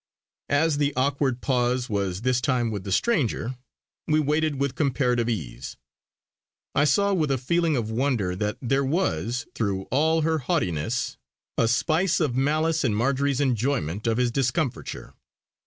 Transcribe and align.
As 0.49 0.79
the 0.79 0.95
awkward 0.95 1.41
pause 1.41 1.87
was 1.87 2.21
this 2.23 2.41
time 2.41 2.71
with 2.71 2.85
the 2.85 2.91
stranger, 2.91 3.55
we 4.07 4.19
waited 4.19 4.55
with 4.59 4.73
comparative 4.73 5.29
ease. 5.29 5.77
I 6.73 6.85
saw 6.85 7.13
with 7.13 7.29
a 7.29 7.37
feeling 7.37 7.77
of 7.77 7.91
wonder 7.91 8.35
that 8.35 8.57
there 8.63 8.83
was, 8.83 9.45
through 9.53 9.83
all 9.91 10.21
her 10.21 10.39
haughtiness, 10.39 11.17
a 11.55 11.67
spice 11.67 12.19
of 12.19 12.35
malice 12.35 12.83
in 12.83 12.95
Marjory's 12.95 13.39
enjoyment 13.39 14.07
of 14.07 14.17
his 14.17 14.31
discomfiture. 14.31 15.13